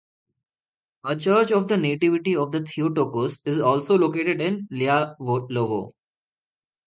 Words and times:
A 1.05 1.15
Church 1.15 1.51
of 1.51 1.67
the 1.67 1.77
Nativity 1.77 2.35
of 2.35 2.51
the 2.51 2.61
Theotokos 2.65 3.39
is 3.45 3.59
also 3.59 3.99
located 3.99 4.41
in 4.41 4.67
Lyalovo. 4.71 5.91